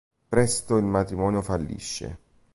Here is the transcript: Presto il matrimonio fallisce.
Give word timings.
Presto 0.27 0.77
il 0.77 0.83
matrimonio 0.83 1.43
fallisce. 1.43 2.17